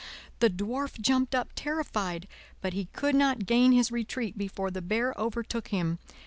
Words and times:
The 0.39 0.49
Dwarf 0.49 0.99
jumped 0.99 1.35
up 1.35 1.49
terrified, 1.53 2.27
but 2.59 2.73
he 2.73 2.85
could 2.85 3.13
not 3.13 3.45
gain 3.45 3.71
his 3.71 3.91
retreat 3.91 4.35
before 4.35 4.71
the 4.71 4.81
Bear 4.81 5.13
overtook 5.15 5.67
him. 5.67 5.99